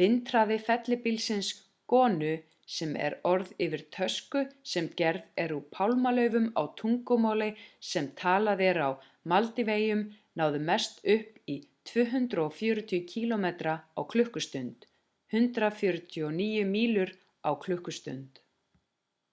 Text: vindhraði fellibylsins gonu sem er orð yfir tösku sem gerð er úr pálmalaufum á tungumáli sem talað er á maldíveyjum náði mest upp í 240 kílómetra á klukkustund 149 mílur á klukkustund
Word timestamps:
vindhraði 0.00 0.56
fellibylsins 0.66 1.46
gonu 1.92 2.28
sem 2.74 2.92
er 3.06 3.16
orð 3.30 3.48
yfir 3.66 3.82
tösku 3.96 4.42
sem 4.74 4.90
gerð 5.00 5.24
er 5.46 5.54
úr 5.56 5.64
pálmalaufum 5.78 6.46
á 6.60 6.62
tungumáli 6.82 7.50
sem 7.94 8.06
talað 8.22 8.62
er 8.68 8.80
á 8.88 8.90
maldíveyjum 9.34 10.04
náði 10.42 10.62
mest 10.70 11.02
upp 11.18 11.42
í 11.58 11.58
240 11.94 13.02
kílómetra 13.16 13.74
á 13.98 14.00
klukkustund 14.16 14.90
149 15.44 16.64
mílur 16.78 17.16
á 17.48 17.50
klukkustund 17.68 18.44